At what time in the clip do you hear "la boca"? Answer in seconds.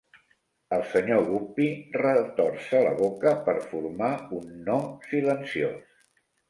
2.89-3.37